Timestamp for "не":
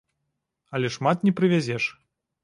1.27-1.33